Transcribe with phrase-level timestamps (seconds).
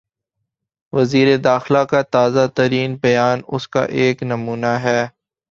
[0.93, 5.01] وزیر داخلہ کا تازہ ترین بیان اس کا ایک نمونہ ہے۔